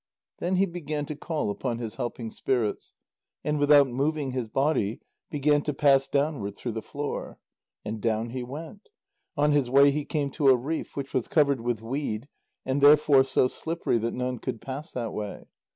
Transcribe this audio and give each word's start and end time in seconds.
Then 0.39 0.55
he 0.55 0.65
began 0.65 1.05
to 1.05 1.15
call 1.15 1.51
upon 1.51 1.77
his 1.77 1.97
helping 1.97 2.31
spirits, 2.31 2.95
and 3.43 3.59
without 3.59 3.87
moving 3.87 4.31
his 4.31 4.47
body, 4.47 4.99
began 5.29 5.61
to 5.61 5.75
pass 5.75 6.07
downward 6.07 6.57
through 6.57 6.71
the 6.71 6.81
floor. 6.81 7.37
And 7.85 8.01
down 8.01 8.31
he 8.31 8.41
went. 8.41 8.89
On 9.37 9.51
his 9.51 9.69
way 9.69 9.91
he 9.91 10.05
came 10.05 10.31
to 10.31 10.47
a 10.49 10.57
reef, 10.57 10.95
which 10.95 11.13
was 11.13 11.27
covered 11.27 11.61
with 11.61 11.83
weed, 11.83 12.27
and 12.65 12.81
therefore 12.81 13.23
so 13.23 13.47
slippery 13.47 13.99
that 13.99 14.15
none 14.15 14.39
could 14.39 14.59
pass 14.59 14.91
that 14.91 15.13
way. 15.13 15.45